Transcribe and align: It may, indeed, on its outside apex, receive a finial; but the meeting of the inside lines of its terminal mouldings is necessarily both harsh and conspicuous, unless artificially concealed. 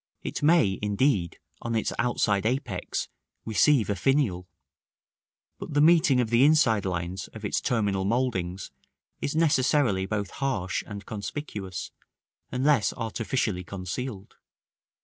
It 0.23 0.41
may, 0.41 0.79
indeed, 0.81 1.37
on 1.61 1.75
its 1.75 1.93
outside 1.99 2.43
apex, 2.43 3.07
receive 3.45 3.87
a 3.87 3.95
finial; 3.95 4.47
but 5.59 5.75
the 5.75 5.79
meeting 5.79 6.19
of 6.19 6.31
the 6.31 6.43
inside 6.43 6.85
lines 6.85 7.27
of 7.33 7.45
its 7.45 7.61
terminal 7.61 8.03
mouldings 8.03 8.71
is 9.21 9.35
necessarily 9.35 10.07
both 10.07 10.31
harsh 10.31 10.83
and 10.87 11.05
conspicuous, 11.05 11.91
unless 12.51 12.93
artificially 12.93 13.63
concealed. 13.63 14.37